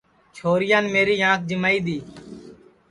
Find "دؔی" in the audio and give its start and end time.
1.85-1.97